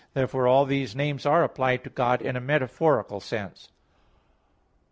[0.15, 3.69] Therefore all these names are applied to God in a metaphorical sense.